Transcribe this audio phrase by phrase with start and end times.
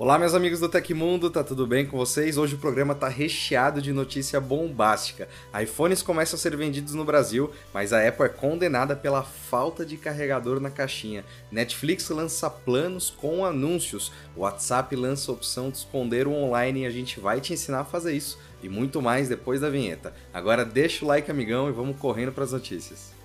[0.00, 2.38] Olá, meus amigos do Tecmundo, tá tudo bem com vocês?
[2.38, 5.28] Hoje o programa tá recheado de notícia bombástica.
[5.62, 9.98] iPhones começam a ser vendidos no Brasil, mas a Apple é condenada pela falta de
[9.98, 11.22] carregador na caixinha.
[11.52, 14.10] Netflix lança planos com anúncios.
[14.34, 17.80] O WhatsApp lança a opção de esconder o online e a gente vai te ensinar
[17.80, 20.14] a fazer isso e muito mais depois da vinheta.
[20.32, 23.19] Agora deixa o like, amigão, e vamos correndo para as notícias.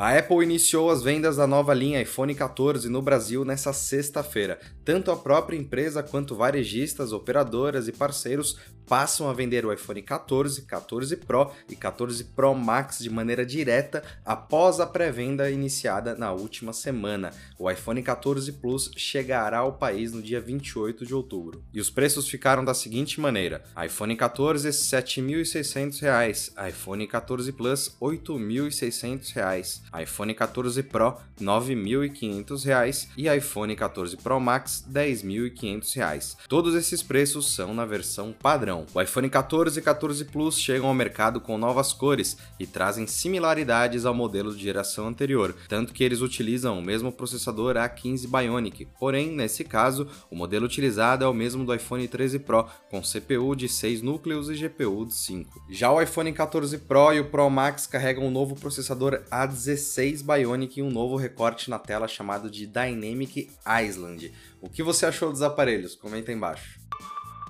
[0.00, 4.58] A Apple iniciou as vendas da nova linha iPhone 14 no Brasil nesta sexta-feira.
[4.90, 8.58] Tanto a própria empresa quanto varejistas, operadoras e parceiros
[8.90, 14.02] passam a vender o iPhone 14, 14 Pro e 14 Pro Max de maneira direta
[14.24, 17.30] após a pré-venda iniciada na última semana.
[17.56, 21.62] O iPhone 14 Plus chegará ao país no dia 28 de outubro.
[21.72, 28.08] E os preços ficaram da seguinte maneira: iPhone 14 R$ 7.600, iPhone 14 Plus R$
[28.08, 36.36] 8.600, iPhone 14 Pro R$ 9.500 e iPhone 14 Pro Max R$ 10.500.
[36.48, 38.86] Todos esses preços são na versão padrão.
[38.94, 44.04] O iPhone 14 e 14 Plus chegam ao mercado com novas cores e trazem similaridades
[44.04, 48.86] ao modelo de geração anterior, tanto que eles utilizam o mesmo processador A15 Bionic.
[48.98, 53.54] Porém, nesse caso, o modelo utilizado é o mesmo do iPhone 13 Pro, com CPU
[53.54, 55.66] de 6 núcleos e GPU de 5.
[55.70, 60.78] Já o iPhone 14 Pro e o Pro Max carregam um novo processador A16 Bionic
[60.78, 63.50] e um novo recorte na tela chamado de Dynamic
[63.82, 64.32] Island.
[64.60, 65.94] O que você achou dos aparelhos?
[65.94, 66.80] Comenta aí embaixo.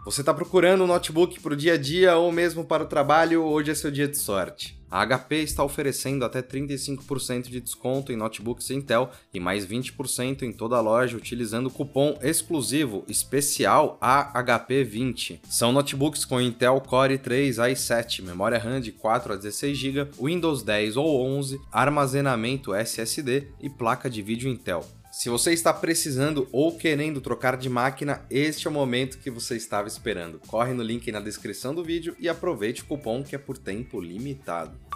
[0.05, 3.45] Você está procurando um notebook para o dia a dia ou mesmo para o trabalho?
[3.45, 4.81] Hoje é seu dia de sorte.
[4.91, 10.53] A HP está oferecendo até 35% de desconto em notebooks Intel e mais 20% em
[10.53, 15.41] toda a loja utilizando o cupom exclusivo especial AHP20.
[15.49, 20.63] São notebooks com Intel Core i3 i7, memória RAM de 4 a 16 GB, Windows
[20.65, 24.85] 10 ou 11, armazenamento SSD e placa de vídeo Intel.
[25.11, 29.57] Se você está precisando ou querendo trocar de máquina, este é o momento que você
[29.57, 30.41] estava esperando.
[30.47, 34.01] Corre no link na descrição do vídeo e aproveite o cupom que é por tempo
[34.01, 34.90] limitado.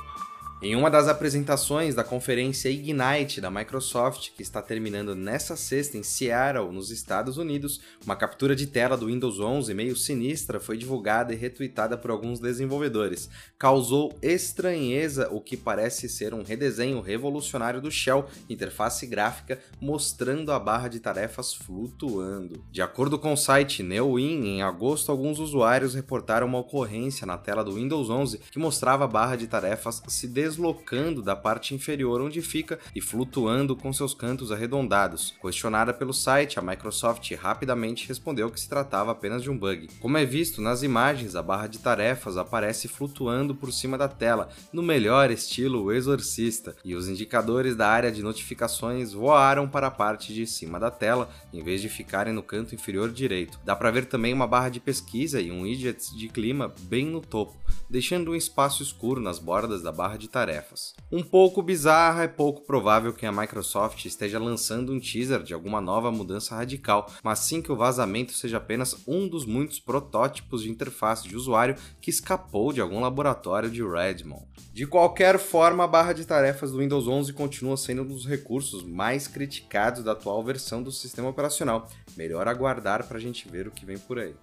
[0.62, 6.03] Em uma das apresentações da conferência Ignite da Microsoft, que está terminando nesta sexta em
[6.03, 11.34] Seattle, nos Estados Unidos, uma captura de tela do Windows 11 meio sinistra foi divulgada
[11.34, 13.28] e retweetada por alguns desenvolvedores.
[13.59, 20.59] Causou estranheza o que parece ser um redesenho revolucionário do Shell, interface gráfica, mostrando a
[20.59, 22.64] barra de tarefas flutuando.
[22.70, 27.62] De acordo com o site NeoWin, em agosto alguns usuários reportaram uma ocorrência na tela
[27.62, 32.43] do Windows 11 que mostrava a barra de tarefas se deslocando da parte inferior onde
[32.43, 35.34] fica e flutuando com seus cantos arredondados.
[35.41, 39.88] Questionada pelo site, a Microsoft rapidamente respondeu que se tratava apenas de um bug.
[39.99, 44.50] Como é visto nas imagens, a barra de tarefas aparece flutuando por cima da tela,
[44.71, 50.34] no melhor estilo Exorcista, e os indicadores da área de notificações voaram para a parte
[50.34, 53.59] de cima da tela, em vez de ficarem no canto inferior direito.
[53.65, 57.22] Dá para ver também uma barra de pesquisa e um widget de clima bem no
[57.22, 57.56] topo,
[57.88, 60.95] deixando um espaço escuro nas bordas da barra de tarefas.
[61.12, 65.81] Um pouco bizarra, é pouco provável que a Microsoft esteja lançando um teaser de alguma
[65.81, 70.71] nova mudança radical, mas sim que o vazamento seja apenas um dos muitos protótipos de
[70.71, 74.44] interface de usuário que escapou de algum laboratório de Redmond.
[74.73, 78.83] De qualquer forma, a barra de tarefas do Windows 11 continua sendo um dos recursos
[78.83, 81.89] mais criticados da atual versão do sistema operacional.
[82.17, 84.34] Melhor aguardar para a gente ver o que vem por aí.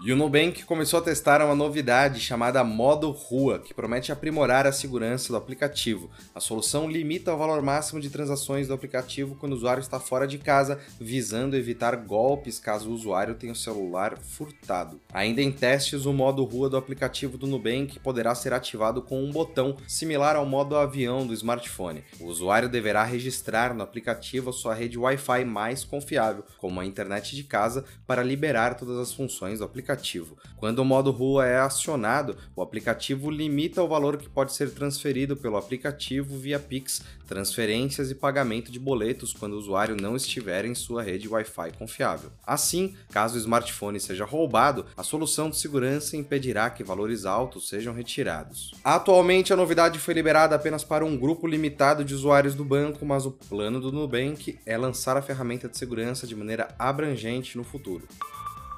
[0.00, 4.70] E o Nubank começou a testar uma novidade chamada Modo Rua, que promete aprimorar a
[4.70, 6.08] segurança do aplicativo.
[6.32, 10.24] A solução limita o valor máximo de transações do aplicativo quando o usuário está fora
[10.24, 15.00] de casa, visando evitar golpes caso o usuário tenha o celular furtado.
[15.12, 19.32] Ainda em testes, o modo rua do aplicativo do Nubank poderá ser ativado com um
[19.32, 22.04] botão similar ao modo avião do smartphone.
[22.20, 27.34] O usuário deverá registrar no aplicativo a sua rede Wi-Fi mais confiável, como a internet
[27.34, 30.36] de casa, para liberar todas as funções do aplicativo aplicativo.
[30.56, 35.36] Quando o modo rua é acionado, o aplicativo limita o valor que pode ser transferido
[35.36, 40.74] pelo aplicativo via Pix, transferências e pagamento de boletos quando o usuário não estiver em
[40.74, 42.30] sua rede Wi-Fi confiável.
[42.46, 47.94] Assim, caso o smartphone seja roubado, a solução de segurança impedirá que valores altos sejam
[47.94, 48.72] retirados.
[48.84, 53.24] Atualmente, a novidade foi liberada apenas para um grupo limitado de usuários do banco, mas
[53.24, 58.06] o plano do Nubank é lançar a ferramenta de segurança de maneira abrangente no futuro.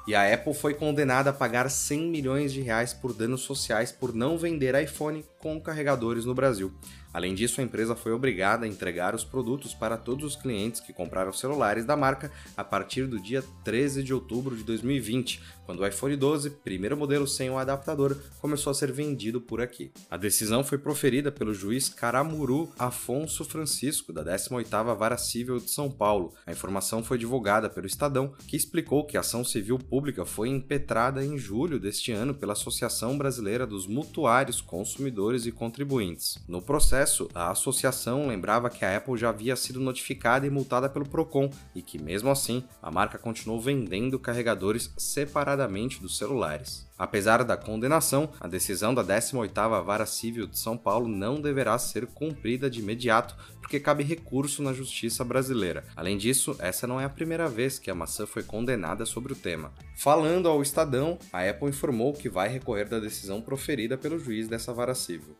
[0.07, 4.13] E a Apple foi condenada a pagar 100 milhões de reais por danos sociais por
[4.13, 6.73] não vender iPhone com carregadores no Brasil.
[7.13, 10.93] Além disso, a empresa foi obrigada a entregar os produtos para todos os clientes que
[10.93, 15.87] compraram celulares da marca a partir do dia 13 de outubro de 2020, quando o
[15.87, 19.91] iPhone 12, primeiro modelo sem o adaptador, começou a ser vendido por aqui.
[20.09, 25.89] A decisão foi proferida pelo juiz Caramuru Afonso Francisco, da 18ª Vara Civil de São
[25.89, 26.33] Paulo.
[26.45, 31.23] A informação foi divulgada pelo Estadão, que explicou que a ação civil pública foi impetrada
[31.23, 36.37] em julho deste ano pela Associação Brasileira dos Mutuários, Consumidores e Contribuintes.
[36.47, 40.87] No processo, processo, a associação lembrava que a Apple já havia sido notificada e multada
[40.87, 46.87] pelo Procon e que, mesmo assim, a marca continuou vendendo carregadores separadamente dos celulares.
[46.99, 52.05] Apesar da condenação, a decisão da 18ª Vara Civil de São Paulo não deverá ser
[52.05, 55.83] cumprida de imediato, porque cabe recurso na justiça brasileira.
[55.95, 59.35] Além disso, essa não é a primeira vez que a maçã foi condenada sobre o
[59.35, 59.73] tema.
[59.97, 64.71] Falando ao Estadão, a Apple informou que vai recorrer da decisão proferida pelo juiz dessa
[64.71, 65.35] vara civil.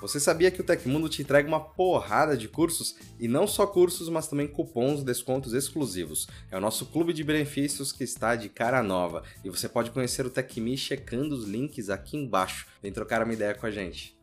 [0.00, 2.96] Você sabia que o Tecmundo te entrega uma porrada de cursos?
[3.18, 6.28] E não só cursos, mas também cupons descontos exclusivos.
[6.50, 9.22] É o nosso clube de benefícios que está de cara nova.
[9.42, 12.66] E você pode conhecer o TecMe checando os links aqui embaixo.
[12.82, 14.18] Vem trocar uma ideia com a gente.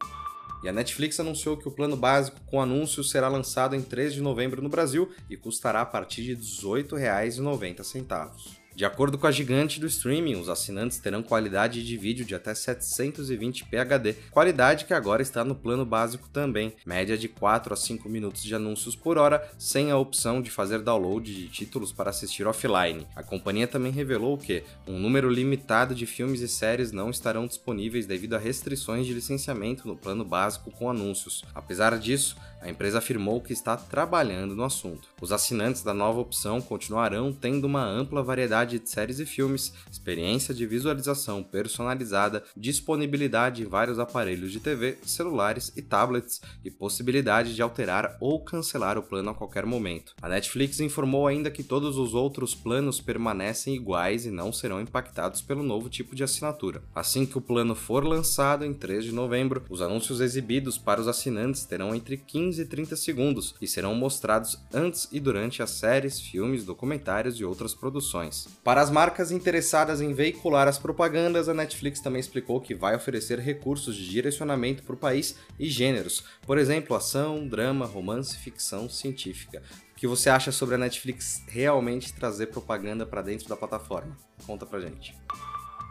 [0.63, 4.21] E a Netflix anunciou que o plano básico com anúncios será lançado em 3 de
[4.21, 8.62] novembro no Brasil e custará a partir de R$ 18,90.
[8.75, 12.53] De acordo com a gigante do streaming, os assinantes terão qualidade de vídeo de até
[12.53, 18.09] 720p HD, qualidade que agora está no plano básico também, média de 4 a 5
[18.09, 22.47] minutos de anúncios por hora, sem a opção de fazer download de títulos para assistir
[22.47, 23.05] offline.
[23.15, 28.07] A companhia também revelou que um número limitado de filmes e séries não estarão disponíveis
[28.07, 31.43] devido a restrições de licenciamento no plano básico com anúncios.
[31.53, 35.09] Apesar disso, a empresa afirmou que está trabalhando no assunto.
[35.19, 40.53] Os assinantes da nova opção continuarão tendo uma ampla variedade de séries e filmes, experiência
[40.53, 47.61] de visualização personalizada, disponibilidade em vários aparelhos de TV, celulares e tablets e possibilidade de
[47.61, 50.13] alterar ou cancelar o plano a qualquer momento.
[50.21, 55.41] A Netflix informou ainda que todos os outros planos permanecem iguais e não serão impactados
[55.41, 56.81] pelo novo tipo de assinatura.
[56.93, 61.07] Assim que o plano for lançado em 3 de novembro, os anúncios exibidos para os
[61.07, 65.71] assinantes terão entre 15 15 e 30 segundos e serão mostrados antes e durante as
[65.71, 68.47] séries, filmes, documentários e outras produções.
[68.63, 73.39] Para as marcas interessadas em veicular as propagandas, a Netflix também explicou que vai oferecer
[73.39, 79.61] recursos de direcionamento para o país e gêneros, por exemplo, ação, drama, romance, ficção científica.
[79.91, 84.17] O que você acha sobre a Netflix realmente trazer propaganda para dentro da plataforma?
[84.45, 85.15] Conta pra gente.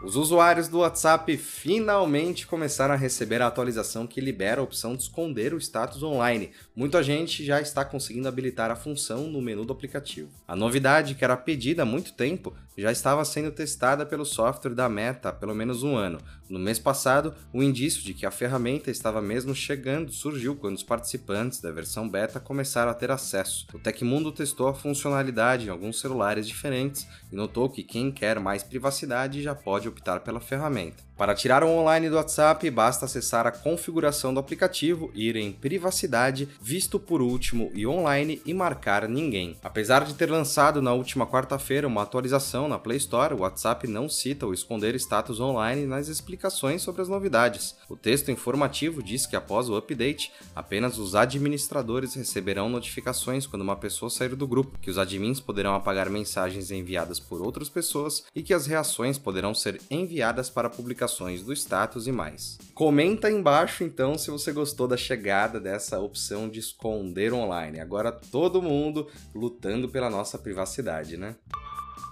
[0.03, 5.03] Os usuários do WhatsApp finalmente começaram a receber a atualização que libera a opção de
[5.03, 6.51] esconder o status online.
[6.75, 10.29] Muita gente já está conseguindo habilitar a função no menu do aplicativo.
[10.45, 14.89] A novidade, que era pedida há muito tempo, já estava sendo testada pelo software da
[14.89, 16.19] Meta há pelo menos um ano.
[16.49, 20.83] No mês passado, o indício de que a ferramenta estava mesmo chegando surgiu quando os
[20.83, 23.65] participantes da versão beta começaram a ter acesso.
[23.73, 28.61] O Tecmundo testou a funcionalidade em alguns celulares diferentes e notou que quem quer mais
[28.61, 31.03] privacidade já pode optar pela ferramenta.
[31.15, 36.49] Para tirar o online do WhatsApp, basta acessar a configuração do aplicativo, ir em Privacidade,
[36.59, 39.55] Visto por último e Online e marcar Ninguém.
[39.63, 44.09] Apesar de ter lançado na última quarta-feira uma atualização na Play Store, o WhatsApp não
[44.09, 47.75] cita o esconder status online nas explicações sobre as novidades.
[47.87, 53.75] O texto informativo diz que após o update, apenas os administradores receberão notificações quando uma
[53.75, 58.41] pessoa sair do grupo, que os admins poderão apagar mensagens enviadas por outras pessoas e
[58.41, 61.02] que as reações poderão ser enviadas para publicação
[61.43, 62.57] do status e mais.
[62.73, 67.79] Comenta aí embaixo então se você gostou da chegada dessa opção de esconder online.
[67.79, 71.35] Agora todo mundo lutando pela nossa privacidade, né?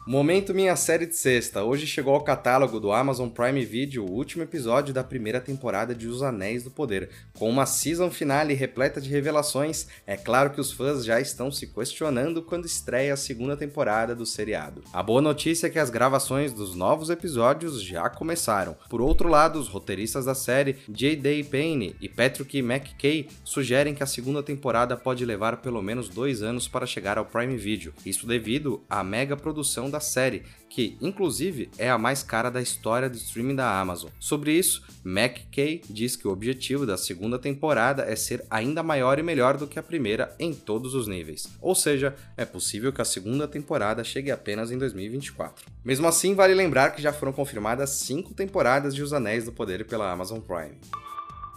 [0.08, 1.63] Momento Minha Série de Sexta.
[1.63, 6.08] Hoje chegou ao catálogo do Amazon Prime Video o último episódio da primeira temporada de
[6.08, 7.12] Os Anéis do Poder.
[7.38, 11.67] Com uma season finale repleta de revelações, é claro que os fãs já estão se
[11.67, 14.84] questionando quando estreia a segunda temporada do seriado.
[14.91, 18.75] A boa notícia é que as gravações dos novos episódios já começaram.
[18.89, 21.43] Por outro lado, os roteiristas da série, J.D.
[21.43, 26.67] Payne e Patrick McKay, sugerem que a segunda temporada pode levar pelo menos dois anos
[26.67, 27.93] para chegar ao Prime Video.
[28.03, 33.10] Isso devido à mega produção da série, que inclusive é a mais cara da história
[33.10, 34.10] do streaming da Amazon.
[34.19, 39.24] Sobre isso, McKay diz que o objetivo da segunda temporada é ser ainda maior e
[39.24, 41.48] melhor do que a primeira em todos os níveis.
[41.62, 45.65] Ou seja, é possível que a segunda temporada chegue apenas em 2024.
[45.83, 49.86] Mesmo assim, vale lembrar que já foram confirmadas cinco temporadas de Os Anéis do Poder
[49.86, 50.77] pela Amazon Prime.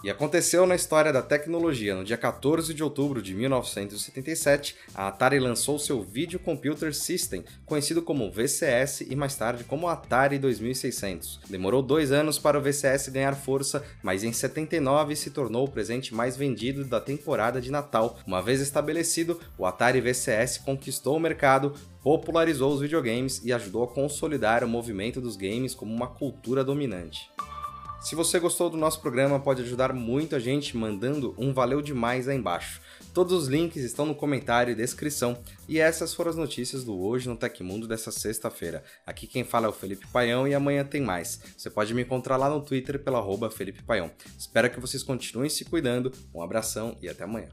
[0.04, 1.94] E aconteceu na história da tecnologia.
[1.94, 8.02] No dia 14 de outubro de 1977, a Atari lançou seu Video Computer System, conhecido
[8.02, 11.40] como VCS e mais tarde como Atari 2600.
[11.48, 16.14] Demorou dois anos para o VCS ganhar força, mas em 79 se tornou o presente
[16.14, 18.18] mais vendido da temporada de Natal.
[18.26, 23.88] Uma vez estabelecido, o Atari VCS conquistou o mercado, popularizou os videogames e ajudou a
[23.88, 27.30] consolidar o movimento dos games como uma cultura dominante.
[28.04, 32.28] Se você gostou do nosso programa, pode ajudar muito a gente mandando um valeu demais
[32.28, 32.78] aí embaixo.
[33.14, 35.42] Todos os links estão no comentário e descrição.
[35.66, 38.84] E essas foram as notícias do Hoje no Tecmundo dessa sexta-feira.
[39.06, 41.40] Aqui quem fala é o Felipe Paião e amanhã tem mais.
[41.56, 44.10] Você pode me encontrar lá no Twitter pelo arroba Felipe Paião.
[44.38, 46.12] Espero que vocês continuem se cuidando.
[46.34, 47.48] Um abração e até amanhã.